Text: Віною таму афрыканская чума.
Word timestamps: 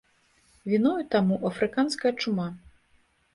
Віною 0.71 0.97
таму 1.17 1.37
афрыканская 1.51 2.13
чума. 2.23 2.49